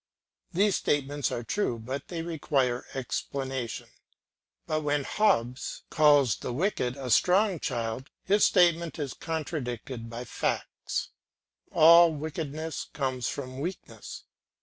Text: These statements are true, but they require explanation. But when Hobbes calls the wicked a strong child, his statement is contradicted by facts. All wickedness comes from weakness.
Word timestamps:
These 0.51 0.77
statements 0.77 1.31
are 1.31 1.43
true, 1.43 1.77
but 1.77 2.07
they 2.07 2.23
require 2.23 2.87
explanation. 2.95 3.87
But 4.65 4.81
when 4.81 5.03
Hobbes 5.03 5.83
calls 5.91 6.37
the 6.37 6.51
wicked 6.51 6.97
a 6.97 7.11
strong 7.11 7.59
child, 7.59 8.09
his 8.23 8.43
statement 8.43 8.97
is 8.97 9.13
contradicted 9.13 10.09
by 10.09 10.23
facts. 10.23 11.09
All 11.71 12.15
wickedness 12.15 12.87
comes 12.93 13.27
from 13.29 13.59
weakness. 13.59 14.23